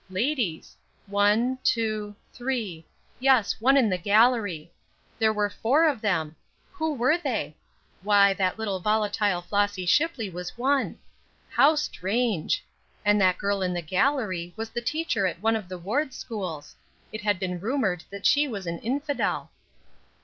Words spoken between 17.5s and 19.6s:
rumored that she was an infidel!